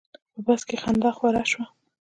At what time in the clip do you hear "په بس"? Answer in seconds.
0.33-0.61